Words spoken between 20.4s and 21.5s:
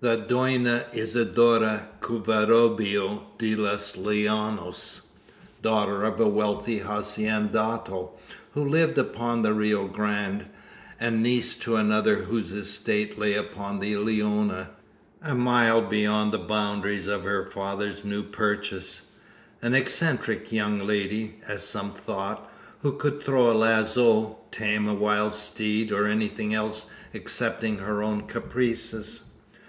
young lady,